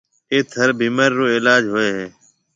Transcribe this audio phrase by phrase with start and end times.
[0.33, 2.07] ايٿ ھر بيمارِي رو علاج ھوئيَ ھيََََ